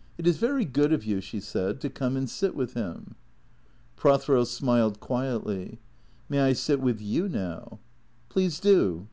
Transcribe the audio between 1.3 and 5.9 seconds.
said," to come and sit with him." Prothero smiled quietly."